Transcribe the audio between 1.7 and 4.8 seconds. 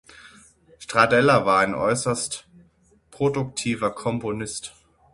äußerst produktiver Komponist.